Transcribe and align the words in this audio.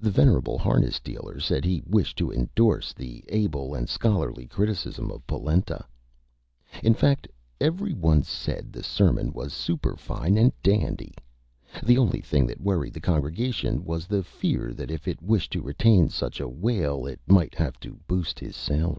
The 0.00 0.12
venerable 0.12 0.58
Harness 0.58 1.00
Dealer 1.00 1.40
said 1.40 1.64
he 1.64 1.82
wished 1.88 2.16
to 2.18 2.30
indorse 2.30 2.92
the 2.92 3.24
Able 3.26 3.74
and 3.74 3.88
Scholarly 3.88 4.46
Criticism 4.46 5.10
of 5.10 5.26
Polenta. 5.26 5.84
In 6.84 6.94
fact, 6.94 7.26
every 7.60 7.92
one 7.92 8.22
said 8.22 8.72
the 8.72 8.84
Sermon 8.84 9.32
was 9.32 9.52
Superfine 9.52 10.36
and 10.36 10.52
Dandy. 10.62 11.14
The 11.82 11.98
only 11.98 12.20
thing 12.20 12.46
that 12.46 12.60
worried 12.60 12.94
the 12.94 13.00
Congregation 13.00 13.84
was 13.84 14.06
the 14.06 14.22
Fear 14.22 14.72
that 14.74 14.92
if 14.92 15.08
it 15.08 15.20
wished 15.20 15.50
to 15.54 15.62
retain 15.62 16.10
such 16.10 16.38
a 16.38 16.48
Whale 16.48 17.04
it 17.04 17.18
might 17.26 17.56
have 17.56 17.80
to 17.80 17.98
Boost 18.06 18.38
his 18.38 18.54
Salary. 18.54 18.94